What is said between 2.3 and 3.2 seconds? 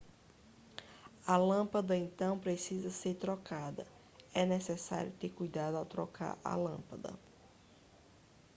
precisa ser